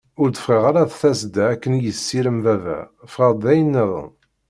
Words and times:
Ur 0.21 0.27
d-ffiɣeɣ 0.29 0.65
ara 0.69 0.89
d 0.89 0.91
tasedda 0.99 1.43
akken 1.53 1.77
i 1.79 1.81
yessirem 1.85 2.37
baba, 2.45 2.77
ffɣeɣ-d 3.11 3.39
d 3.43 3.45
ayen-niḍen. 3.51 4.09